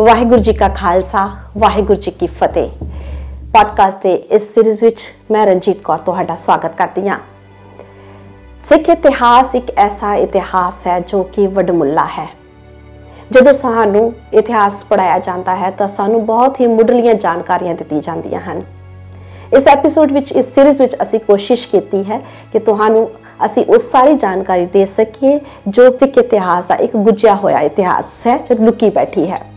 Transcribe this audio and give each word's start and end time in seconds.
ਵਾਹਿਗੁਰੂ 0.00 0.40
ਜੀ 0.40 0.52
ਕਾ 0.52 0.68
ਖਾਲਸਾ, 0.68 1.36
ਵਾਹਿਗੁਰੂ 1.58 2.00
ਜੀ 2.00 2.10
ਕੀ 2.10 2.26
ਫਤਿਹ। 2.26 2.68
ਪੋਡਕਾਸਟ 3.52 4.02
ਦੇ 4.02 4.14
ਇਸ 4.14 4.54
ਸੀਰੀਜ਼ 4.54 4.84
ਵਿੱਚ 4.84 5.14
ਮੈਂ 5.30 5.46
ਰਣਜੀਤ 5.46 5.80
ਕੌਰ 5.80 5.98
ਤੁਹਾਡਾ 5.98 6.34
ਸਵਾਗਤ 6.34 6.76
ਕਰਦੀ 6.76 7.08
ਹਾਂ। 7.08 7.18
ਸਿੱਖ 8.62 8.88
ਇਤਿਹਾਸ 8.88 9.54
ਇੱਕ 9.54 9.72
ਐਸਾ 9.76 10.14
ਇਤਿਹਾਸ 10.14 10.86
ਹੈ 10.86 11.00
ਜੋ 11.00 11.22
ਕਿ 11.22 11.46
ਵਡਮੁੱਲਾ 11.46 12.04
ਹੈ। 12.04 12.28
ਜਦੋਂ 13.30 13.52
ਸਾਨੂੰ 13.52 14.12
ਇਤਿਹਾਸ 14.34 14.84
ਪੜਾਇਆ 14.84 15.18
ਜਾਂਦਾ 15.18 15.56
ਹੈ 15.56 15.70
ਤਾਂ 15.70 15.88
ਸਾਨੂੰ 15.88 16.26
ਬਹੁਤ 16.26 16.60
ਹੀ 16.60 16.66
ਮੁੱਢਲੀਆਂ 16.66 17.14
ਜਾਣਕਾਰੀਆਂ 17.14 17.74
ਦਿੱਤੀ 17.74 18.00
ਜਾਂਦੀਆਂ 18.00 18.40
ਹਨ। 18.40 18.62
ਇਸ 19.56 19.68
ਐਪੀਸੋਡ 19.68 20.12
ਵਿੱਚ, 20.12 20.32
ਇਸ 20.32 20.54
ਸੀਰੀਜ਼ 20.54 20.80
ਵਿੱਚ 20.80 20.96
ਅਸੀਂ 21.02 21.20
ਕੋਸ਼ਿਸ਼ 21.20 21.68
ਕੀਤੀ 21.68 22.04
ਹੈ 22.04 22.18
ਕਿ 22.52 22.58
ਤੁਹਾਨੂੰ 22.58 23.10
ਅਸੀਂ 23.44 23.66
ਉਸ 23.66 23.90
ਸਾਰੀ 23.90 24.14
ਜਾਣਕਾਰੀ 24.14 24.66
ਦੇ 24.66 24.84
ਸਕੀਏ 24.84 25.40
ਜੋ 25.68 25.90
ਸਿੱਖ 25.90 26.18
ਇਤਿਹਾਸ 26.18 26.66
ਦਾ 26.66 26.74
ਇੱਕ 26.74 26.96
ਗੁੱਜਿਆ 26.96 27.34
ਹੋਇਆ 27.34 27.58
ਇਤਿਹਾਸ 27.58 28.26
ਹੈ, 28.26 28.36
ਜੋ 28.36 28.64
ਲੁਕੀ 28.64 28.90
ਬੈਠੀ 28.90 29.30
ਹੈ। 29.30 29.49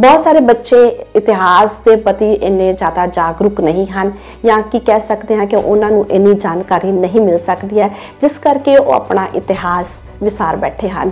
ਬਹੁਤ 0.00 0.20
ਸਾਰੇ 0.20 0.40
ਬੱਚੇ 0.40 0.76
ਇਤਿਹਾਸ 1.16 1.76
ਦੇ 1.84 1.96
ਪ੍ਰਤੀ 1.96 2.32
ਇੰਨੇ 2.32 2.72
ਜ਼ਿਆਦਾ 2.72 3.06
ਜਾਗਰੂਕ 3.06 3.60
ਨਹੀਂ 3.60 3.86
ਹਨ 3.86 4.12
ਜਾਂ 4.44 4.60
ਕੀ 4.62 4.78
ਕਹਿ 4.78 5.00
ਸਕਦੇ 5.00 5.36
ਹਾਂ 5.36 5.46
ਕਿ 5.46 5.56
ਉਹਨਾਂ 5.56 5.90
ਨੂੰ 5.90 6.06
ਇੰਨੀ 6.10 6.34
ਜਾਣਕਾਰੀ 6.34 6.92
ਨਹੀਂ 6.92 7.20
ਮਿਲ 7.20 7.38
ਸਕਦੀ 7.38 7.80
ਹੈ, 7.80 7.88
ਜਿਸ 8.22 8.38
ਕਰਕੇ 8.38 8.76
ਉਹ 8.76 8.92
ਆਪਣਾ 8.92 9.26
ਇਤਿਹਾਸ 9.34 10.00
ਵਿਸਾਰ 10.22 10.56
ਬੈਠੇ 10.56 10.88
ਹਨ। 10.88 11.10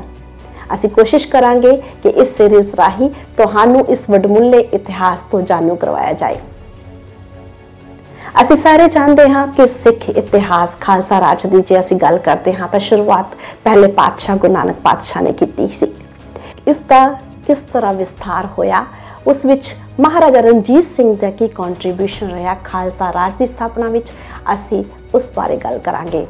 ਅਸੀਂ 0.74 0.90
ਕੋਸ਼ਿਸ਼ 0.90 1.28
ਕਰਾਂਗੇ 1.28 1.76
ਕਿ 2.02 2.08
ਇਸ 2.08 2.36
ਸੀਰੀਜ਼ 2.36 2.74
ਰਾਹੀਂ 2.74 3.10
ਤੁਹਾਨੂੰ 3.36 3.86
ਇਸ 3.88 4.10
ਵਡਮੁੱਲੇ 4.10 4.60
ਇਤਿਹਾਸ 4.74 5.22
ਤੋਂ 5.22 5.42
ਜਾਣੂ 5.42 5.76
ਕਰਵਾਇਆ 5.76 6.12
ਜਾਏ। 6.12 6.36
ਅਸੀਂ 8.42 8.56
ਸਾਰੇ 8.56 8.88
ਜਾਣਦੇ 8.88 9.28
ਹਾਂ 9.28 9.46
ਕਿ 9.46 9.66
ਸਿੱਖ 9.66 10.08
ਇਤਿਹਾਸ 10.08 10.78
ਖਾਲਸਾ 10.80 11.20
ਰਾਜ 11.20 11.46
ਦੀ 11.46 11.60
ਜੇ 11.60 11.80
ਅਸੀਂ 11.80 11.96
ਗੱਲ 11.96 12.18
ਕਰਦੇ 12.18 12.54
ਹਾਂ 12.54 12.68
ਤਾਂ 12.68 12.80
ਸ਼ੁਰੂਆਤ 12.80 13.26
ਪਹਿਲੇ 13.64 13.88
ਪਾਤਸ਼ਾਹ 13.92 14.36
ਗੁਰੂ 14.36 14.52
ਨਾਨਕ 14.52 14.76
ਪਾਤਸ਼ਾਹ 14.82 15.22
ਨੇ 15.22 15.32
ਕੀਤੀ 15.32 15.66
ਸੀ। 15.66 15.92
ਇਸ 16.68 16.80
ਦਾ 16.80 17.08
ਕਿਸ 17.50 17.58
ਤਰ੍ਹਾਂ 17.72 17.92
ਵਿਸਥਾਰ 17.94 18.46
ਹੋਇਆ, 18.58 18.84
ਉਸ 19.26 19.44
ਵਿੱਚ 19.46 19.74
ਮਹਾਰਾਜਾ 20.00 20.40
ਰਣਜੀਤ 20.40 20.84
ਸਿੰਘ 20.84 21.16
ਦਾ 21.16 21.30
ਕੀ 21.30 21.48
ਕੰਟਰੀਬਿਊਸ਼ਨ 21.48 22.30
ਰਿਹਾ, 22.30 22.54
ਖਾਲਸਾ 22.64 23.12
ਰਾਜ 23.12 23.34
ਦੀ 23.34 23.46
ਸਥਾਪਨਾ 23.46 23.88
ਵਿੱਚ 23.88 24.10
ਅਸੀਂ 24.54 24.84
ਉਸ 25.14 25.30
ਬਾਰੇ 25.36 25.56
ਗੱਲ 25.56 25.78
ਕਰਾਂਗੇ। 25.78 26.26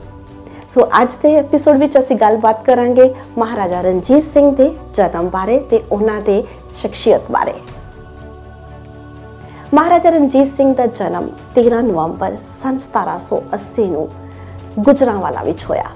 ਸੋ 0.68 0.86
ਅੱਜ 1.02 1.14
ਦੇ 1.14 1.34
ਐਪੀਸੋਡ 1.36 1.76
ਵਿੱਚ 1.76 1.98
ਅਸੀਂ 1.98 2.16
ਗੱਲਬਾਤ 2.16 2.64
ਕਰਾਂਗੇ 2.64 3.14
ਮਹਾਰਾਜਾ 3.38 3.80
ਰਣਜੀਤ 3.80 4.22
ਸਿੰਘ 4.22 4.54
ਦੇ 4.56 4.70
ਜਨਮ 4.94 5.28
ਬਾਰੇ 5.28 5.58
ਤੇ 5.70 5.82
ਉਹਨਾਂ 5.92 6.20
ਦੇ 6.20 6.42
ਸ਼ਖਸੀਅਤ 6.76 7.30
ਬਾਰੇ। 7.30 7.54
ਮਹਾਰਾਜਾ 9.74 10.10
ਰਣਜੀਤ 10.10 10.46
ਸਿੰਘ 10.46 10.74
ਦਾ 10.74 10.86
ਜਨਮ 10.86 11.28
13 11.54 11.82
ਨਵੰਬਰ 11.82 12.36
ਸਨ 12.62 12.78
1780 12.78 13.86
ਨੂੰ 13.86 14.08
ਗੁਜਰਾਂਵਾਲਾ 14.78 15.42
ਵਿੱਚ 15.42 15.64
ਹੋਇਆ। 15.64 15.88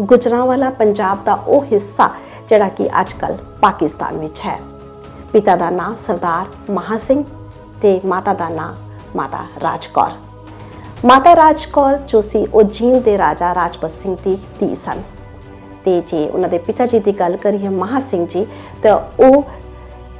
ਗੁਜਰਾਂਵਾਲਾ, 0.00 0.70
ਪੰਜਾਬ 0.70 1.24
ਦਾ 1.24 1.34
ਉਹ 1.34 1.64
ਹਿੱਸਾ 1.72 2.10
ਜਿਹੜਾ 2.48 2.68
ਕਿ 2.68 2.88
ਅੱਜਕੱਲ 3.00 3.36
ਪਾਕਿਸਤਾਨ 3.62 4.18
ਵਿੱਚ 4.18 4.40
ਹੈ। 4.46 4.58
ਪਿਤਾ 5.32 5.56
ਦਾ 5.56 5.70
ਨਾਮ 5.70 5.94
ਸਰਦਾਰ 5.96 6.46
ਮਹਾ 6.70 6.98
ਸਿੰਘ 6.98 7.22
ਤੇ 7.82 8.00
ਮਾਤਾ 8.06 8.34
ਦਾ 8.34 8.48
ਨਾਮ 8.48 8.76
ਮਾਤਾ 9.16 9.46
ਰਾਜਕੌਰ 9.62 10.12
ਮਾਤਾ 11.04 11.34
ਰਾਜਕੌਰ 11.36 11.96
ਜੋ 11.98 12.20
ਸੀ, 12.20 12.44
ਉਹ 12.44 12.62
ਜੀਂਦ 12.62 13.02
ਦੇ 13.02 13.16
ਰਾਜਾ 13.18 13.54
ਰਾਜਪਤ 13.54 13.90
ਸਿੰਘ 13.90 14.16
ਦੀ 14.24 14.36
ਧੀ 14.60 14.74
ਸਨ। 14.74 15.02
ਤੇ 15.84 16.00
ਜੇ 16.00 16.28
ਉਹਨਾਂ 16.28 16.48
ਦੇ 16.48 16.58
ਪਿਤਾ 16.58 16.86
ਜੀ 16.86 16.98
ਦੀ 16.98 17.12
ਗੱਲ 17.12 17.36
ਕਰੀਏ 17.36 17.68
ਮਹਾ 17.70 18.00
ਸਿੰਘ 18.00 18.26
ਜੀ, 18.26 18.46
ਤਾਂ 18.82 18.98
ਉਹ 19.20 19.42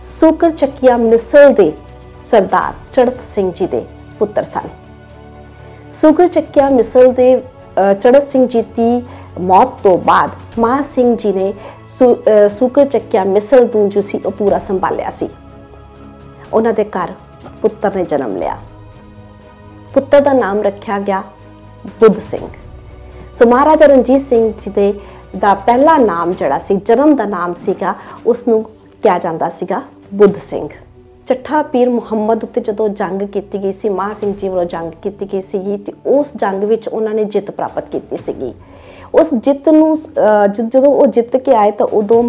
ਸੁਕਰ 0.02 0.50
ਚੱਕੀਆ 0.50 0.96
ਮਿਸਲ 0.96 1.52
ਦੇ 1.52 1.72
ਸਰਦਾਰ 2.20 2.74
ਚੜਤ 2.92 3.24
ਸਿੰਘ 3.24 3.50
ਜੀ 3.52 3.66
ਦੇ 3.66 3.84
ਪੁੱਤਰ 4.18 4.42
ਸਨ। 4.42 4.68
ਸੁਕਰ 5.90 6.28
ਚੱਕੀਆ 6.28 6.68
ਮਿਸਲ 6.68 7.12
ਦੇ 7.12 7.36
ਚੜਤ 8.00 8.28
ਸਿੰਘ 8.28 8.46
ਜੀ 8.48 8.62
ਦੀ 8.76 9.02
ਮੌਤ 9.40 9.80
ਤੋਂ 9.82 9.96
ਬਾਅਦ 9.98 10.30
ਮਹਾ 10.58 10.82
ਸਿੰਘ 10.82 11.16
ਜੀ 11.16 11.32
ਨੇ 11.32 11.52
ਸੁਕਰ 12.48 12.84
ਚੱਕੀਆ 12.86 13.22
ਮਿਸਲ 13.24 13.68
ਨੂੰ 13.74 13.88
ਜੋ 13.90 14.00
ਸੀ, 14.02 14.20
ਉਹ 14.26 14.30
ਪੂਰਾ 14.30 14.58
ਸੰਭਾਲਿਆ 14.58 15.10
ਸੀ। 15.10 15.28
ਉਹਨਾਂ 16.52 16.72
ਦੇ 16.72 16.84
ਘਰ 16.86 17.12
ਪੁੱਤਰ 17.62 17.94
ਨੇ 17.96 18.04
ਜਨਮ 18.04 18.36
ਲਿਆ। 18.36 18.56
ਪੁੱਤਰ 19.94 20.20
ਦਾ 20.20 20.32
ਨਾਮ 20.32 20.62
ਰੱਖਿਆ 20.62 20.98
ਗਿਆ 21.00 21.22
ਬੁੱਧ 22.00 22.18
ਸਿੰਘ। 22.20 22.48
ਸੋ 23.34 23.46
ਮਹਾਰਾਜਾ 23.46 23.86
ਰਣਜੀਤ 23.86 24.26
ਸਿੰਘ 24.28 24.52
ਜੀ 24.54 24.70
ਦੇ, 24.70 24.92
ਦਾ 25.36 25.54
ਪਹਿਲਾ 25.56 25.96
ਨਾਮ 25.98 26.32
ਜਿਹੜਾ 26.32 26.58
ਸੀ, 26.58 26.76
ਜਨਮ 26.76 27.14
ਦਾ 27.16 27.24
ਨਾਮ 27.26 27.54
ਸੀਗਾ 27.54 27.94
ਉਸ 28.26 28.46
ਨੂੰ 28.48 28.62
ਕਿਹਾ 29.02 29.18
ਜਾਂਦਾ 29.18 29.48
ਸੀਗਾ 29.48 29.82
ਬੁੱਧ 30.14 30.36
ਸਿੰਘ। 30.40 30.68
ਚੱਠਾ 31.26 31.62
ਪੀਰ 31.62 31.88
ਮੁਹੰਮਦ 31.88 32.44
ਉੱਤੇ 32.44 32.60
ਜਦੋਂ 32.60 32.88
ਜੰਗ 32.90 33.22
ਕੀਤੀ 33.28 33.62
ਗਈ 33.62 33.72
ਸੀ 33.72 33.88
ਮਹਾ 33.88 34.12
ਸਿੰਘ 34.14 34.34
ਜੀ 34.34 34.48
ਵੱਲੋਂ 34.48 34.64
ਜੰਗ 34.64 34.92
ਕੀਤੀ 35.02 35.26
ਗਈ 35.32 35.40
ਸੀਗੀ, 35.42 35.76
ਤੇ 35.76 35.92
ਉਸ 36.06 36.30
ਜੰਗ 36.36 36.64
ਵਿੱਚ 36.64 36.88
ਉਹਨਾਂ 36.88 37.14
ਨੇ 37.14 37.24
ਜਿੱਤ 37.24 37.50
ਪ੍ਰਾਪਤ 37.50 37.88
ਕੀਤੀ 37.90 38.16
ਸੀਗੀ। 38.16 38.52
ਉਸ 39.14 39.34
ਜਿੱਤ 39.34 39.68
ਨੂੰ 39.68 39.96
ਜਦੋਂ 40.68 40.94
ਉਹ 40.94 41.06
ਜਿੱਤ 41.06 41.36
ਕੇ 41.36 41.54
ਆਏ 41.56 41.70
ਤਾਂ 41.70 41.86
ਉਦੋਂ 41.92 42.22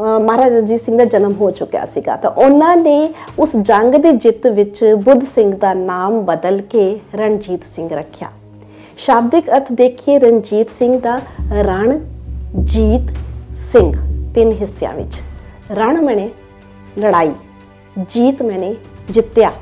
ਮਹਾਰਾਜਾ 0.00 0.54
ਰਣਜੀਤ 0.56 0.80
ਸਿੰਘ 0.80 0.96
ਦਾ 0.98 1.04
ਜਨਮ 1.04 1.32
ਹੋ 1.40 1.50
ਚੁੱਕਿਆ 1.50 1.84
ਸੀਗਾ। 1.84 2.16
ਤਾਂ 2.16 2.30
ਉਹਨਾਂ 2.30 2.76
ਨੇ 2.76 3.12
ਉਸ 3.38 3.56
ਜੰਗ 3.56 3.94
ਦੀ 3.94 4.12
ਜਿੱਤ 4.14 4.46
ਵਿੱਚ 4.46 4.84
ਬੁੱਧ 5.04 5.22
ਸਿੰਘ 5.24 5.52
ਦਾ 5.54 5.72
ਨਾਮ 5.74 6.20
ਬਦਲ 6.26 6.60
ਕੇ 6.70 6.86
ਰਣਜੀਤ 7.14 7.64
ਸਿੰਘ 7.66 7.88
ਰੱਖਿਆ। 7.90 8.30
ਸ਼ਾਬਦਿਕ 8.96 9.50
ਅਰਥ 9.50 9.72
ਦੇਖੀਏ, 9.72 10.18
ਰਣਜੀਤ 10.18 10.70
ਸਿੰਘ 10.70 10.98
ਦਾ 11.00 11.18
ਰਣ 11.52 11.98
ਜੀਤ 12.64 13.14
ਸਿੰਘ, 13.72 13.92
ਤਿੰਨ 14.34 14.52
ਹਿੱਸਿਆਂ 14.52 14.92
ਵਿੱਚ। 14.94 15.20
ਰਣ 15.72 16.00
ਮਣੇ 16.00 16.28
ਲੜਾਈ, 16.98 17.32
ਜੀਤ 18.10 18.42
ਮੈਨੇ 18.42 18.74
ਜਿੱਤਿਆ 19.10 19.52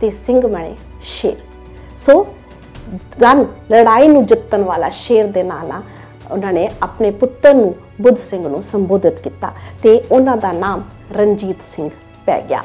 ਤੇ 0.00 0.10
ਸਿੰਘ 0.26 0.46
ਮੈਨੇ 0.46 0.74
ਸ਼ੇਰ। 1.02 1.36
ਸੋ 1.98 2.26
ਰਨ 3.22 3.44
ਲੜਾਈ 3.72 4.08
ਨੂੰ 4.08 4.24
ਜਿੱਤਣ 4.26 4.62
ਵਾਲਾ 4.64 4.88
ਸ਼ੇਰ 4.92 5.26
ਦੇ 5.26 5.42
ਨਾਲ 5.42 5.72
ਉਹਨਾਂ 6.30 6.52
ਨੇ 6.52 6.68
ਆਪਣੇ 6.82 7.10
ਪੁੱਤਰ 7.10 7.54
ਨੂੰ 7.54 7.74
ਬੁੱਧ 8.00 8.16
ਸਿੰਘ 8.20 8.46
ਨੂੰ 8.48 8.62
ਸੰਬੋਧਿਤ 8.62 9.20
ਕੀਤਾ 9.20 9.52
ਤੇ 9.82 10.00
ਉਹਨਾਂ 10.12 10.36
ਦਾ 10.36 10.52
ਨਾਮ 10.52 10.82
ਰਣਜੀਤ 11.16 11.62
ਸਿੰਘ 11.62 11.90
ਪੈ 12.26 12.40
ਗਿਆ। 12.40 12.62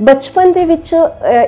ਬਚਪਨ 0.00 0.52
ਦੇ 0.52 0.64
ਵਿੱਚ 0.64 0.94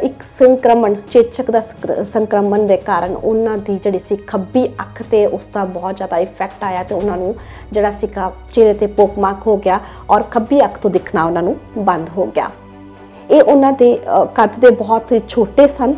ਇੱਕ 0.02 0.22
ਸੰਕਰਮਣ, 0.22 0.94
ਚੇਚਕ 1.10 1.50
ਦਾ 1.50 1.60
ਸੰਕਰਮਣ 2.02 2.66
ਦੇ 2.66 2.76
ਕਾਰਨ 2.76 3.14
ਉਹਨਾਂ 3.14 3.56
ਦੀ 3.58 3.76
ਜਿਹੜੀ 3.76 3.98
ਸੀ 3.98 4.16
ਖੱਬੀ 4.16 4.64
ਅੱਖ 4.80 5.02
ਤੇ 5.10 5.24
ਉਸ 5.26 5.46
ਦਾ 5.54 5.64
ਬਹੁਤ 5.64 5.96
ਜ਼ਿਆਦਾ 5.96 6.18
ਇਫੈਕਟ 6.18 6.64
ਆਇਆ 6.64 6.82
ਤੇ 6.82 6.94
ਉਹਨਾਂ 6.94 7.16
ਨੂੰ 7.16 7.34
ਜਿਹੜਾ 7.72 7.90
ਸੀਗਾ 7.90 8.30
ਚਿਹਰੇ 8.52 8.74
ਤੇ 8.74 8.86
ਪੋਕਮਾਕ 8.86 9.46
ਹੋ 9.46 9.56
ਗਿਆ 9.56 9.80
ਔਰ 10.10 10.22
ਖੱਬੀ 10.22 10.64
ਅੱਖ 10.64 10.78
ਤੋਂ 10.78 10.90
ਦਿਖਣਾ 10.90 11.24
ਉਹਨਾਂ 11.24 11.42
ਨੂੰ 11.42 11.56
ਬੰਦ 11.78 12.08
ਹੋ 12.16 12.26
ਗਿਆ। 12.26 12.50
ਇਹ 13.30 13.42
ਉਹਨਾਂ 13.42 13.72
ਦੇ 13.72 13.92
ਕੱਦ 14.34 14.58
ਦੇ 14.58 14.70
ਬਹੁਤ 14.70 15.14
ਛੋਟੇ 15.28 15.66
ਸਨ 15.66 15.94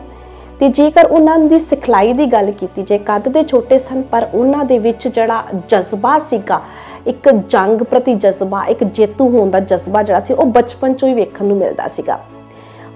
ਤੇ 0.60 0.68
ਜੇਕਰ 0.68 1.04
ਉਹਨਾਂ 1.04 1.38
ਦੀ 1.38 1.58
ਸਿਖਲਾਈ 1.58 2.12
ਦੀ 2.12 2.26
ਗੱਲ 2.26 2.50
ਕੀਤੀ 2.50 2.82
ਜੇ, 2.82 2.98
ਕੱਦ 2.98 3.28
ਦੇ 3.28 3.42
ਛੋਟੇ 3.42 3.78
ਸਨ, 3.78 4.02
ਪਰ 4.02 4.28
ਉਹਨਾਂ 4.34 4.64
ਦੇ 4.64 4.78
ਵਿੱਚ 4.78 5.08
ਜਿਹੜਾ 5.08 5.44
ਜਜ਼ਬਾ 5.68 6.18
ਸੀਗਾ, 6.18 6.60
ਇੱਕ 7.06 7.28
ਜੰਗ 7.30 7.82
ਪ੍ਰਤੀ 7.82 8.14
ਜਜ਼ਬਾ, 8.14 8.64
ਇੱਕ 8.64 8.84
ਜੇਤੂ 8.84 9.28
ਹੋਣ 9.28 9.50
ਦਾ 9.50 9.60
ਜਜ਼ਬਾ 9.60 10.02
ਜਿਹੜਾ 10.02 10.20
ਸੀ, 10.20 10.34
ਉਹ 10.34 10.46
ਬਚਪਨ 10.46 10.92
ਤੋਂ 10.92 11.08
ਹੀ 11.08 11.14
ਵੇਖਣ 11.14 11.44
ਨੂੰ 11.44 11.56
ਮਿਲਦਾ 11.56 11.88
ਸੀਗਾ। 11.88 12.18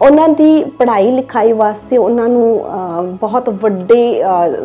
ਉਹਨਾਂ 0.02 0.28
ਦੀ 0.28 0.62
ਪੜ੍ਹਾਈ 0.78 1.10
ਲਿਖਾਈ 1.10 1.52
ਵਾਸਤੇ 1.52 1.96
ਉਹਨਾਂ 1.96 2.28
ਨੂੰ 2.28 2.64
ਬਹੁਤ 3.20 3.48
ਵੱਡੇ 3.62 4.22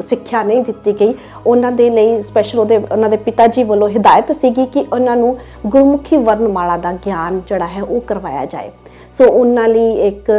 ਸਿੱਖਿਆ 0.07 0.41
ਨਹੀਂ 0.43 0.61
ਦਿੱਤੀ 0.63 0.93
ਗਈ। 0.99 1.13
ਉਹਨਾਂ 1.45 1.71
ਦੇ 1.71 1.89
ਲਈ 1.89 2.21
ਸਪੈਸ਼ਲ 2.21 2.59
ਉਹਦੇ, 2.59 2.77
ਉਹਨਾਂ 2.77 3.09
ਦੇ 3.09 3.17
ਪਿਤਾ 3.17 3.47
ਜੀ 3.47 3.63
ਵੱਲੋਂ 3.63 3.89
ਹਦਾਇਤ 3.89 4.31
ਸੀਗੀ 4.31 4.65
ਕਿ 4.65 4.85
ਉਹਨਾਂ 4.93 5.15
ਨੂੰ 5.15 5.37
ਗੁਰਮੁਖੀ 5.67 6.17
ਵਰਨਮਾਲਾ 6.17 6.77
ਦਾ 6.77 6.91
ਗਿਆਨ 7.05 7.41
ਜਿਹੜਾ 7.47 7.67
ਹੈ 7.67 7.83
ਉਹ 7.83 8.01
ਕਰਵਾਇਆ 8.07 8.45
ਜਾਏ। 8.45 8.71
ਸੋ 9.17 9.25
ਉਹਨਾਂ 9.25 9.67
ਲਈ 9.67 9.91
ਇੱਕ 10.07 10.31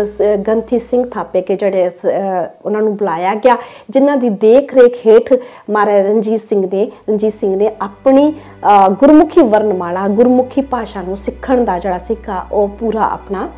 ਗੰਥੀ 0.47 0.78
ਸਿੰਘ 0.78 1.04
ਥਾਪੇ 1.10 1.41
ਕੇ 1.42 1.54
ਜਿਹੜੇ 1.56 1.91
ਉਹਨਾਂ 2.65 2.82
ਨੂੰ 2.82 2.97
ਬੁਲਾਇਆ 2.97 3.34
ਗਿਆ, 3.34 3.56
ਜਿਨ੍ਹਾਂ 3.91 4.16
ਦੀ 4.16 4.28
ਦੇਖ 4.30 4.75
ਰੇਖ 4.75 4.97
ਹੇਠ 5.06 5.32
ਮਹਾਰਾਜਾ 5.70 6.09
ਰਣਜੀਤ 6.09 6.41
ਸਿੰਘ 6.41 6.66
ਨੇ, 6.72 6.91
ਰਣਜੀਤ 7.09 7.32
ਸਿੰਘ 7.34 7.54
ਨੇ 7.56 7.70
ਆਪਣੀ 7.82 8.32
ਗੁਰਮੁਖੀ 9.00 9.42
ਵਰਨਮਾਲਾ, 9.42 10.06
ਗੁਰਮੁਖੀ 10.09 10.62
ਭਾਸ਼ਾ 10.70 11.03
ਨੂੰ 11.03 11.16
ਸਿੱਖਣ 11.16 11.65
ਦਾ 11.65 11.78
ਜਿਹੜਾ 11.78 11.98
ਸਿੱਖਾ 11.98 12.44
ਉਹ 12.53 12.69
ਪੂਰਾ 12.80 13.09
ਆਪਣਾ 13.12 13.48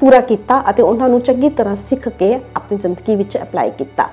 ਪੂਰਾ 0.00 0.20
ਕੀਤਾ 0.20 0.62
ਅਤੇ 0.70 0.82
ਉਹਨਾਂ 0.82 1.08
ਨੂੰ 1.08 1.20
ਚੰਗੀ 1.20 1.48
ਤਰ੍ਹਾਂ 1.50 1.74
ਸਿੱਖ 1.76 2.08
ਕੇ 2.08 2.34
ਆਪਣੀ 2.56 2.78
ਜ਼ਿੰਦਗੀ 2.78 3.16
ਵਿੱਚ 3.16 3.36
ਅਪਲਾਈ 3.38 3.70
ਕੀਤਾ। 3.70 4.08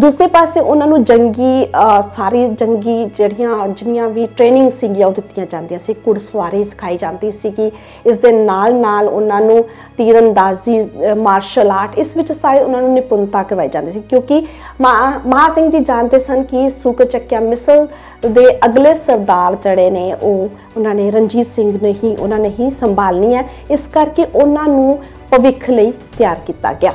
ਦੂਸਰੇ 0.00 0.26
ਪਾਸੇ 0.26 0.60
ਉਹਨਾਂ 0.60 0.86
ਨੂੰ 0.86 1.02
ਜੰਗੀ 1.04 1.66
ਸਾਰੀ 2.14 2.46
ਜੰਗੀ 2.48 3.04
ਜਿਹੜੀਆਂ, 3.18 3.68
ਜਿੰਨੀਆਂ 3.68 4.08
ਵੀ 4.08 4.26
ਟ੍ਰੇਨਿੰਗ 4.36 4.70
ਸੀਗੀਆਂ, 4.70 5.06
ਉਹ 5.06 5.12
ਦਿੱਤੀਆਂ 5.12 5.46
ਜਾਂਦੀਆਂ 5.50 5.78
ਸੀ। 5.78 5.94
ਕੁੜਸਵਾਰੀ 6.04 6.62
ਸਿਖਾਈ 6.64 6.96
ਜਾਂਦੀ 6.96 7.30
ਸੀਗੀ। 7.30 7.70
ਇਸ 8.06 8.18
ਦੇ 8.18 8.32
ਨਾਲ 8.32 8.74
ਨਾਲ 8.74 9.08
ਉਹਨਾਂ 9.08 9.40
ਨੂੰ 9.40 9.64
ਤੀਰੰਦਾਜ਼ੀ 9.96 10.78
ਮਾਰਸ਼ਲ 11.18 11.70
ਆਰਟ 11.70 11.98
ਇਸ 11.98 12.16
ਵਿੱਚ 12.16 12.32
ਸਾਰੇ 12.32 12.60
ਉਹਨਾਂ 12.60 12.82
ਨੂੰ 12.82 12.92
ਨਿਪੁੰਨਤਾ 12.94 13.42
ਕਰਵਾਈ 13.42 13.68
ਜਾਂਦੀ 13.68 13.90
ਸੀ। 13.90 14.00
ਕਿਉਂਕਿ 14.10 14.42
ਮਹਾ 14.80 15.48
ਸਿੰਘ 15.54 15.70
ਜੀ 15.70 15.78
ਜਾਣਦੇ 15.80 16.18
ਸਨ 16.18 16.42
ਕਿ 16.42 16.68
ਸੁਕ 16.70 17.02
ਚੱਕਿਆ 17.02 17.40
ਮਿਸਲ 17.40 17.86
ਦੇ 18.26 18.46
ਅਗਲੇ 18.66 18.94
ਸਰਦਾਰ 18.94 19.56
ਜਿਹੜੇ 19.62 19.90
ਨੇ, 19.90 20.12
ਉਹ 20.12 20.48
ਉਹਨਾਂ 20.76 20.94
ਨੇ 20.94 21.10
ਰਣਜੀਤ 21.10 21.46
ਸਿੰਘ 21.46 21.72
ਨੇ 21.82 21.94
ਹੀ, 22.04 22.14
ਉਹਨਾਂ 22.16 22.38
ਨੇ 22.38 22.52
ਹੀ 22.60 22.70
ਸੰਭਾਲਣੀ 22.70 23.34
ਹੈ। 23.34 23.48
ਇਸ 23.70 23.86
ਕਰਕੇ 23.86 24.26
ਉਹਨਾਂ 24.34 24.68
ਨੂੰ 24.68 24.98
ਭਵਿੱਖ 25.30 25.68
ਲਈ 25.70 25.92
ਤਿਆਰ 26.18 26.36
ਕੀਤਾ 26.46 26.72
ਗਿਆ। 26.72 26.92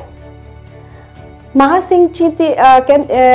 ਮਹਾ 1.58 1.80
ਸਿੰਘ 1.80 2.08
ਜੀ 2.14 2.28
ਦੇ 2.30 2.46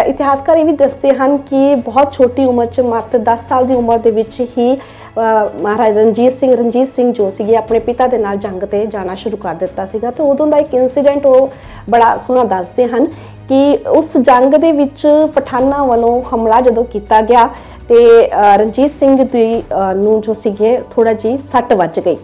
ਇਤਿਹਾਸਕਾਰ 0.09 0.57
ਇਹ 0.57 0.65
ਵੀ 0.65 0.73
ਦੱਸਦੇ 0.73 1.13
ਹਨ 1.15 1.37
ਕਿ 1.49 1.75
ਬਹੁਤ 1.87 2.13
ਛੋਟੀ 2.13 2.45
ਉਮਰ 2.45 2.67
'ਚ 2.67 2.81
ਮਾਤਰ 2.81 3.19
10 3.25 3.43
ਸਾਲ 3.49 3.65
ਦੀ 3.67 3.75
ਉਮਰ 3.75 3.99
ਦੇ 3.99 4.11
ਵਿੱਚ 4.11 4.41
ਹੀ 4.57 4.71
ਮਹਾਰਾਜ 5.19 5.99
ਰਣਜੀਤ 5.99 6.33
ਸਿੰਘ 6.33 6.55
ਰਣਜੀਤ 6.57 6.89
ਸਿੰਘ 6.89 7.13
ਜੋ 7.13 7.29
ਸੀਗੇ, 7.31 7.57
ਆਪਣੇ 7.57 7.79
ਪਿਤਾ 7.79 8.07
ਦੇ 8.07 8.19
ਨਾਲ 8.19 8.37
ਜੰਗ 8.37 8.63
ਤੇ 8.63 8.85
ਜਾਣਾ 8.87 9.15
ਸ਼ੁਰੂ 9.15 9.37
ਕਰ 9.37 9.55
ਦਿੱਤਾ 9.55 9.85
ਸੀਗਾ। 9.87 10.11
ਤੇ 10.11 10.23
ਉਦੋਂ 10.23 10.47
ਦਾ 10.47 10.59
ਇੱਕ 10.59 10.75
ਇਨਸੀਡੈਂਟ 10.75 11.27
ਉਹ 11.27 11.49
ਬੜਾ 11.91 12.17
ਸੋਹਣਾ 12.17 12.45
ਦੱਸਦੇ 12.45 12.87
ਹਨ 12.87 13.07
ਕਿ 13.49 13.79
ਉਸ 13.89 14.17
ਜੰਗ 14.19 14.55
ਦੇ 14.55 14.73
ਵਿੱਚ 14.73 15.07
ਪਠਾਨਾਂ 15.35 15.85
ਵੱਲੋਂ 15.87 16.23
ਹਮਲਾ 16.35 16.61
ਜਦੋਂ 16.61 16.85
ਕੀਤਾ 16.85 17.21
ਗਿਆ, 17.23 17.49
ਤੇ 17.89 18.29
ਰਣਜੀਤ 18.57 18.91
ਸਿੰਘ 18.91 19.17
ਦੀ 19.25 19.63
ਨੂੰ 19.97 20.21
ਜੋ 20.21 20.33
ਸੀਗੇ 20.35 20.79
ਥੋੜਾ 20.91 21.13
ਜੀ 21.13 21.37
ਸੱਟ 21.45 21.73
ਵੱਜ 21.75 22.01
ਗਈ। 22.01 22.17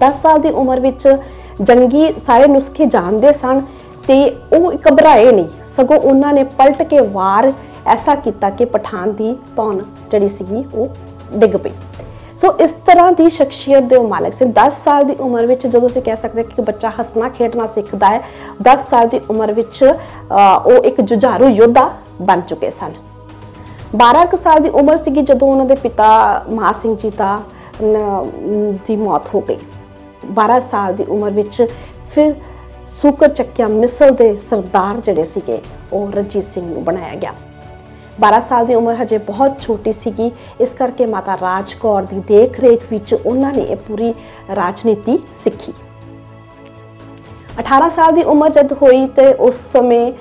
10 0.00 0.22
ਸਾਲ 0.22 0.38
ਦੀ 0.40 0.50
ਉਮਰ 0.52 0.80
ਵਿੱਚ 0.80 1.16
ਜੰਗੀ 1.60 2.12
ਸਾਰੇ 2.18 2.46
ਨੁਸਖੇ 2.46 2.86
ਜਾਣਦੇ 2.86 3.32
ਸਨ। 3.32 3.62
ਤੇ 4.06 4.36
ਉਹ 4.52 4.72
ਘਬਰਾਏ 4.88 5.30
ਨਹੀਂ। 5.32 5.48
ਸਗੋਂ 5.76 5.98
ਉਹਨਾਂ 5.98 6.32
ਨੇ 6.32 6.42
ਪਲਟ 6.58 6.82
ਕੇ 6.82 7.00
ਵਾਰ 7.12 7.52
ਐਸਾ 7.86 8.14
ਕੀਤਾ 8.14 8.50
ਕਿ 8.50 8.64
ਪਠਾਨ 8.64 9.12
ਦੀ 9.12 9.36
ਤੌਣ 9.56 9.78
ਜਿਹੜੀ 10.10 10.28
ਸੀਗੀ 10.28 10.64
ਉਹ 10.74 10.88
ਡਿੱਗ 11.34 11.56
ਪਈ। 11.56 11.70
ਸੋ 12.36 12.52
ਇਸ 12.60 12.70
ਤਰ੍ਹਾਂ 12.86 13.10
ਦੀ 13.12 13.28
ਸ਼ਖਸੀਅਤ 13.30 13.82
ਦੇ 13.82 13.96
ਉਹ 13.96 14.08
ਮਾਲਕ 14.08 14.34
ਸੀ। 14.34 14.44
10 14.58 14.82
ਸਾਲ 14.84 15.04
ਦੀ 15.04 15.14
ਉਮਰ 15.20 15.46
ਵਿੱਚ 15.46 15.66
ਜਦੋਂ 15.66 15.88
ਅਸੀਂ 15.88 16.02
ਕਹਿ 16.02 16.16
ਸਕਦੇ 16.16 16.42
ਕਿ 16.44 16.62
ਬੱਚਾ 16.62 16.90
ਹੱਸਣਾ, 17.00 17.28
ਖੇਡਣਾ 17.28 17.66
ਸਿੱਖਦਾ 17.66 18.08
ਹੈ 18.08 18.20
10 18.62 18.88
ਸਾਲ 18.90 19.08
ਦੀ 19.08 19.20
ਉਮਰ 19.30 19.52
ਵਿੱਚ 19.52 19.82
ਉਹ 20.66 20.84
ਇੱਕ 20.84 21.00
ਜੁਝਾਰੂ 21.00 21.48
ਯੋਧਾ 21.48 21.90
ਬਣ 22.22 22.40
ਚੁੱਕੇ 22.40 22.70
ਸਨ। 22.70 22.92
12 23.96 24.24
ਕੁ 24.26 24.36
ਸਾਲ 24.36 24.60
ਦੀ 24.60 24.68
ਉਮਰ 24.70 24.96
ਸੀਗੀ 24.96 25.22
ਜਦੋਂ 25.22 25.48
ਉਹਨਾਂ 25.48 25.66
ਦੇ 25.66 25.74
ਪਿਤਾ 25.74 26.08
ਮਹਾ 26.50 26.72
ਸਿੰਘ 26.72 26.96
ਜੀ 26.96 27.10
ਦਾ 27.18 27.38
ਦੀ 28.86 28.96
ਮੌਤ 28.96 29.34
ਹੋ 29.34 29.40
ਗਈ। 29.40 29.58
12 30.34 30.60
ਸਾਲ 30.60 30.94
ਦੀ 30.94 31.04
ਉਮਰ 31.08 31.30
ਵਿੱਚ 31.30 31.62
ਫਿਰ 32.12 32.34
ਸੂਕਰ 32.88 33.28
ਚੱਕਿਆ 33.28 33.66
ਮਿਸਲ 33.68 34.10
ਦੇ 34.10 34.38
ਸਰਦਾਰ 34.38 35.00
ਜਿਹੜੇ 35.00 35.24
ਸੀਗੇ, 35.24 35.60
ਉਹ 35.92 36.12
ਰਣਜੀਤ 36.12 36.44
ਸਿੰਘ 36.44 36.66
ਨੂੰ 36.66 36.84
ਬਣਾਇਆ 36.84 37.14
ਗਿਆ। 37.14 37.32
12 38.20 38.40
ਸਾਲ 38.40 38.66
ਦੀ 38.66 38.74
ਉਮਰ 38.74 38.94
ਹਜੇ 38.94 39.18
ਬਹੁਤ 39.18 39.60
ਛੋਟੀ 39.60 39.92
ਸੀਗੀ। 39.92 40.30
ਇਸ 40.60 40.74
ਕਰਕੇ 40.74 41.06
ਮਾਤਾ 41.06 41.34
ਰਾਜ 41.34 41.74
ਕੌਰ 41.74 42.02
ਦੀ 42.02 42.20
ਦੇਖ 42.20 42.60
ਰੇਖ 42.60 42.84
ਵਿੱਚ 42.90 43.14
ਉਹਨਾਂ 43.14 43.52
ਨੇ 43.52 43.62
ਇਹ 43.62 43.76
ਪੂਰੀ 43.76 44.14
ਰਾਜਨੀਤੀ 44.56 45.18
ਸਿੱਖੀ। 45.36 45.72
18 47.58 47.88
ਸਾਲ 47.88 48.12
ਦੀ 48.12 48.22
ਉਮਰ 48.22 48.50
ਜਦ 48.50 48.72
ਹੋਈ 48.72 49.06
ਤੇ 49.06 49.32
ਉਸ 49.34 49.54
ਸਮੇਂ 49.72 50.12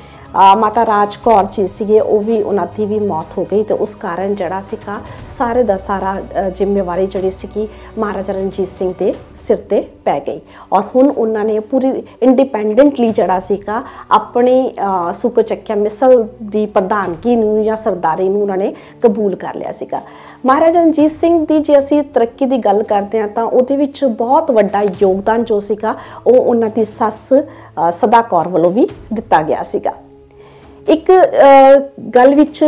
ਮਾਤਾ 0.57 0.85
ਰਾਜ 0.85 1.15
ਕੌਰ 1.23 1.45
ਜੀ 1.53 1.65
ਸੀਗੇ, 1.67 1.99
ਉਹ 1.99 2.21
ਵੀ 2.21 2.41
ਉਹਨਾਂ 2.41 2.65
ਦੀ 2.77 2.85
ਵੀ 2.85 2.99
ਮੌਤ 2.99 3.37
ਹੋ 3.37 3.45
ਗਈ 3.51 3.63
ਤੇ 3.63 3.73
ਉਸ 3.73 3.95
ਕਾਰਨ 3.95 4.35
ਜਿਹੜਾ 4.35 4.61
ਸੀਗਾ, 4.61 4.99
ਸਾਰੇ 5.37 5.63
ਦਾ 5.63 5.77
ਸਾਰਾ 5.77 6.15
ਜ਼ਿੰਮੇਵਾਰੀ 6.49 7.05
ਜਿਹੜੀ 7.07 7.29
ਸੀਗੀ 7.29 7.67
ਮਹਾਰਾਜਾ 7.97 8.33
ਰਣਜੀਤ 8.33 8.67
ਸਿੰਘ 8.67 8.93
ਦੇ 8.99 9.13
ਸਿਰ 9.37 9.57
ਤੇ 9.69 9.81
ਪੈ 10.05 10.19
ਗਈ। 10.27 10.39
ਔਰ 10.73 10.83
ਹੁਣ 10.95 11.09
ਉਹਨਾਂ 11.09 11.43
ਨੇ 11.45 11.59
ਪੂਰੀ 11.61 11.91
ਇੰਡੀਪੈਂਡੈਂਟਲੀ 12.21 13.09
ਜਿਹੜਾ 13.09 13.39
ਸੀਗਾ, 13.39 13.81
ਆਪਣੀ 14.11 14.75
ਸੁਪਰ 15.15 15.43
ਚੱਕਿਆ 15.43 15.75
ਮਿਸਲ 15.75 16.27
ਦੀ 16.43 16.65
ਪ੍ਰਧਾਨਗੀ 16.67 17.35
ਨੂੰ 17.35 17.63
ਜਾਂ 17.63 17.77
ਸਰਦਾਰੀ 17.77 18.29
ਨੂੰ 18.29 18.41
ਉਹਨਾਂ 18.41 18.57
ਨੇ 18.57 18.73
ਕਬੂਲ 19.01 19.35
ਕਰ 19.35 19.55
ਲਿਆ 19.55 19.71
ਸੀਗਾ। 19.71 20.01
ਮਹਾਰਾਜਾ 20.45 20.81
ਰਣਜੀਤ 20.81 21.11
ਸਿੰਘ 21.11 21.45
ਦੀ 21.45 21.59
ਜੇ 21.59 21.77
ਅਸੀਂ 21.79 22.03
ਤਰੱਕੀ 22.13 22.45
ਦੀ 22.45 22.57
ਗੱਲ 22.57 22.83
ਕਰਦੇ 22.83 23.21
ਹਾਂ 23.21 23.27
ਤਾਂ 23.27 23.43
ਉਹਦੇ 23.43 23.77
ਵਿੱਚ 23.77 24.03
ਬਹੁਤ 24.05 24.51
ਵੱਡਾ 24.51 24.81
ਯੋਗਦਾਨ 25.01 25.43
ਜੋ 25.43 25.59
ਸੀਗਾ, 25.59 25.95
ਉਹ 26.27 26.35
ਉਹਨਾਂ 26.35 26.69
ਦੀ 26.69 26.83
ਸੱਸ 26.85 27.27
ਸਦਾ 27.93 28.21
ਕੌਰ 28.21 28.47
ਵੱਲੋਂ 28.47 28.71
ਵੀ 28.71 28.87
ਦਿੱਤਾ 29.13 29.41
ਗਿਆ 29.41 29.63
ਸੀਗਾ। 29.63 29.93
ਇੱਕ 30.87 31.11
ਗੱਲ 32.15 32.33
ਵਿੱਚ 32.35 32.63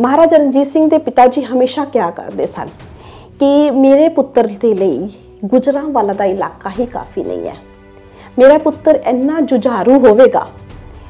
ਮਹਾਰਾਜਾ 0.00 0.36
ਰਣਜੀਤ 0.36 0.66
ਸਿੰਘ 0.66 0.88
ਦੇ 0.90 0.98
ਪਿਤਾ 0.98 1.26
ਜੀ 1.26 1.42
ਹਮੇਸ਼ਾ 1.44 1.84
ਕਿਹਾ 1.84 2.10
ਕਰਦੇ 2.10 2.46
ਸਨ 2.46 2.68
ਕਿ 3.40 3.70
ਮੇਰੇ 3.70 4.08
ਪੁੱਤਰ 4.08 4.46
ਦੇ 4.60 4.72
ਲਈ 4.74 5.08
ਗੁਜਰਾਂ 5.44 5.82
ਵਾਲਾ 5.88 6.12
ਦਾ 6.12 6.24
ਇਲਾਕਾ 6.24 6.70
ਹੀ 6.78 6.86
ਕਾਫੀ 6.86 7.24
ਨਹੀਂ 7.24 7.48
ਹੈ। 7.48 7.54
ਮੇਰਾ 8.38 8.58
ਪੁੱਤਰ 8.58 8.98
ਇੰਨਾ 9.06 9.40
ਜੁਝਾਰੂ 9.40 9.98
ਹੋਵੇਗਾ, 9.98 10.46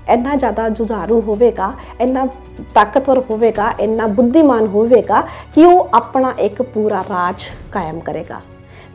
ਇੰਨਾ 0.09 0.35
ਜ਼ਿਆਦਾ 0.37 0.69
ਜੁਝਾਰੂ 0.69 1.21
ਹੋਵੇਗਾ, 1.21 1.73
ਇੰਨਾ 2.01 2.27
ਤਾਕਤਵਰ 2.75 3.23
ਹੋਵੇਗਾ, 3.31 3.73
ਇੰਨਾ 3.81 4.07
ਬੁੱਧੀਮਾਨ 4.09 4.67
ਹੋਵੇਗਾ 4.67 5.21
ਕਿ 5.55 5.65
ਉਹ 5.65 5.89
ਆਪਣਾ 5.95 6.35
ਇੱਕ 6.41 6.63
ਪੂਰਾ 6.63 7.05
ਰਾਜ 7.11 7.45
ਕਾਇਮ 7.73 8.01
ਕਰੇਗਾ। 8.01 8.41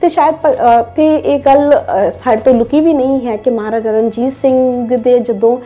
ਤੇ 0.02 0.10
ਸ਼ਾਇਦ 0.10 0.36
ਤੇ 0.96 1.06
ਇਹ 1.16 1.40
ਗੱਲ 1.40 1.74
ਸਾਡੇ 2.24 2.42
ਤੋਂ 2.42 2.54
ਲੁਕੀ 2.54 2.80
ਵੀ 2.82 2.94
ਨਹੀਂ 2.94 3.28
ਹੈ 3.28 3.36
ਕਿ 3.38 3.50
ਮਹਾਰਾਜਾ 3.50 3.92
ਰਣਜੀਤ 3.92 4.34
ਸਿੰਘ 4.34 4.98
ਦੇ 4.98 5.18
ਜਦੋਂ 5.20 5.58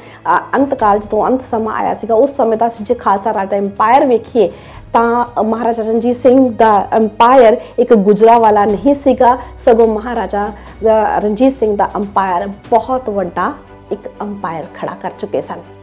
ਅੰਤ 0.55 0.73
ਕਾਲ 0.73 0.99
ਜਦੋਂ 0.99 1.25
ਅੰਤ 1.27 1.43
ਸਮਾਂ 1.45 1.73
ਆਇਆ 1.73 1.93
ਸੀਗਾ, 1.93 2.15
ਉਸ 2.15 2.35
ਸਮੇਂ 2.35 2.57
ਦਾ 2.57 2.69
ਜੇ 2.81 2.93
ਖਾਲਸਾ 2.95 3.33
ਰਾਜ 3.33 3.49
ਦਾ 3.49 3.57
ਐਮਪਾਇਰ 3.57 4.05
ਵੇਖੀਏ, 4.05 4.49
ਤਾਂ 4.93 5.43
ਮਹਾਰਾਜਾ 5.43 5.83
ਰਣਜੀਤ 5.83 6.15
ਸਿੰਘ 6.15 6.49
ਦਾ 6.57 6.73
ਐਮਪਾਇਰ 6.93 7.57
ਇੱਕ 7.79 7.93
ਗੁਜਰਾ 7.93 8.37
ਵਾਲਾ 8.39 8.65
ਨਹੀਂ 8.65 8.93
ਸੀਗਾ। 8.95 9.37
ਸਗੋਂ 9.59 9.87
ਮਹਾਰਾਜਾ 9.87 10.49
ਰਣਜੀਤ 10.83 11.53
ਸਿੰਘ 11.53 11.75
ਦਾ 11.77 11.89
ਐਮਪਾਇਰ 11.95 12.47
ਬਹੁਤ 12.69 13.09
ਵੱਡਾ 13.09 13.51
ਇੱਕ 13.91 14.07
ਐਮਪਾਇਰ 14.21 14.65
ਖੜਾ 14.75 14.95
ਕਰ 15.01 15.11
ਚੁੱਕੇ 15.19 15.41
ਸਨ। 15.41 15.74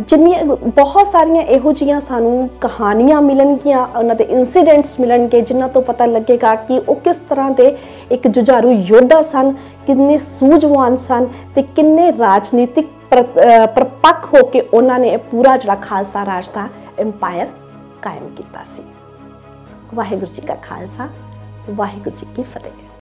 ਜਿੰਨੀਆਂ 0.00 0.44
ਬਹੁਤ 0.44 1.06
ਸਾਰੀਆਂ 1.06 1.42
ਇਹੋ 1.44 1.72
ਜੀਆਂ 1.72 1.98
ਸਾਨੂੰ 2.00 2.48
ਕਹਾਣੀਆਂ 2.60 3.20
ਮਿਲਣਗੀਆਂ, 3.22 3.86
ਉਹਨਾਂ 3.98 4.14
ਦੇ 4.16 4.24
ਇਨਸੀਡੈਂਟਸ 4.24 4.98
ਮਿਲਣਗੇ, 5.00 5.40
ਜਿਨ੍ਹਾਂ 5.40 5.68
ਤੋਂ 5.68 5.82
ਪਤਾ 5.82 6.06
ਲੱਗੇਗਾ 6.06 6.54
ਕਿ 6.54 6.78
ਉਹ 6.78 6.94
ਕਿਸ 6.94 7.16
ਤਰ੍ਹਾਂ 7.28 7.50
ਦੇ 7.50 7.66
ਇੱਕ 8.12 8.26
ਜੁਝਾਰੂ 8.28 8.72
ਯੋਧਾ 8.88 9.20
ਸਨ, 9.22 9.52
ਕਿੰਨੇ 9.86 10.18
ਸੂਝਵਾਨ 10.18 10.96
ਸਨ 10.96 11.26
ਤੇ 11.54 11.62
ਕਿੰਨੇ 11.76 12.10
ਰਾਜਨੀਤਿਕ 12.12 12.88
ਪ੍ਰਪੱਖ 13.74 14.26
ਹੋ 14.34 14.44
ਕੇ 14.46 14.60
ਉਹਨਾਂ 14.60 14.98
ਨੇ 14.98 15.16
ਪੂਰਾ 15.16 15.56
ਜਿਹੜਾ 15.56 15.74
ਖਾਲਸਾ 15.74 16.24
ਰਾਜ 16.26 16.48
ਦਾ 16.48 16.68
ਐਮਪਾਇਰ 16.98 17.46
ਕਾਇਮ 18.02 18.28
ਕੀਤਾ 18.28 18.62
ਸੀ। 18.64 18.82
ਵਾਹਿਗੁਰੂ 19.94 20.34
ਜੀ 20.34 20.46
ਕਾ 20.46 20.54
ਖਾਲਸਾ, 20.62 21.08
ਵਾਹਿਗੁਰੂ 21.70 22.16
ਜੀ 22.16 22.26
ਕੀ 22.36 22.42
ਫਤਿਹ। 22.42 22.83